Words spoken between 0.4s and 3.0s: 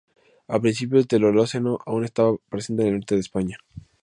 A principios del Holoceno aún estaba presente en el